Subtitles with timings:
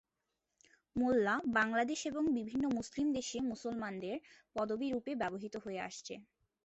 [0.95, 4.15] মোল্লা বাংলাদেশ এবং বিভিন্ন মুসলিম দেশে মুসলমানদের
[4.55, 6.13] পদবী রুপে ব্যবহৃত হয়ে আসছে।